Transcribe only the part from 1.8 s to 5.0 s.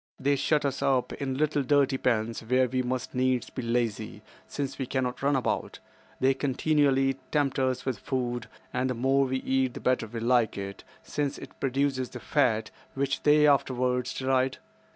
pens where we must needs be lazy, since we